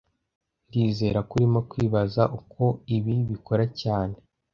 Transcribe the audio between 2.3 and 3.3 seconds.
uko ibi